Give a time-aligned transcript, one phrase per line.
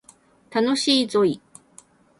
[0.49, 1.39] 楽しいぞい